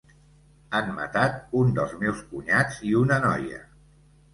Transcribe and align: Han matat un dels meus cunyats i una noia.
Han 0.79 0.89
matat 1.01 1.37
un 1.61 1.77
dels 1.77 1.95
meus 2.03 2.27
cunyats 2.33 2.85
i 2.93 2.99
una 3.07 3.23
noia. 3.31 3.67